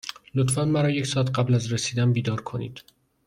لطفا 0.35 0.65
مرا 0.65 0.89
یک 0.91 1.05
ساعت 1.05 1.29
قبل 1.29 1.55
از 1.55 1.73
رسیدن 1.73 2.13
بیدار 2.13 2.41
کنید. 2.41 2.81